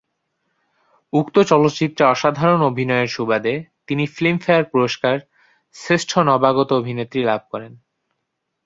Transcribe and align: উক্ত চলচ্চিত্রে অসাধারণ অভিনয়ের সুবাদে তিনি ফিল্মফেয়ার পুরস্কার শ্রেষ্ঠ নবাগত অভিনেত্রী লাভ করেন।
উক্ত 1.13 1.35
চলচ্চিত্রে 1.43 2.03
অসাধারণ 2.05 2.61
অভিনয়ের 2.61 3.07
সুবাদে 3.07 3.53
তিনি 3.87 4.03
ফিল্মফেয়ার 4.07 4.63
পুরস্কার 4.63 5.15
শ্রেষ্ঠ 5.75 6.11
নবাগত 6.29 6.69
অভিনেত্রী 6.73 7.19
লাভ 7.23 7.41
করেন। 7.51 7.73